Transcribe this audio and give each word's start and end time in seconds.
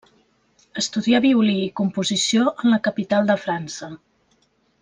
Estudià 0.81 1.19
violí 1.25 1.57
i 1.65 1.69
composició 1.81 2.49
en 2.63 2.75
la 2.75 2.83
capital 2.91 3.33
de 3.33 3.39
França. 3.47 3.95